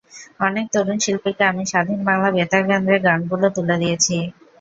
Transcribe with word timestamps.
অনেক 0.39 0.65
তরুণ 0.73 0.97
শিল্পীকে 0.99 1.43
আমি 1.45 1.63
স্বাধীন 1.71 1.99
বাংলা 2.07 2.29
বেতার 2.35 2.63
কেন্দ্রের 2.69 3.01
গানগুলো 3.05 3.47
তুলে 3.55 3.75
দিয়েছি। 3.81 4.15